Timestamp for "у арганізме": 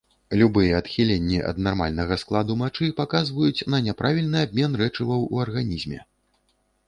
5.33-5.99